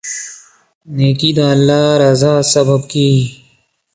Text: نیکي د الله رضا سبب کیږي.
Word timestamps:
نیکي 0.95 1.29
د 1.37 1.39
الله 1.53 1.85
رضا 2.03 2.33
سبب 2.53 2.81
کیږي. 2.91 3.25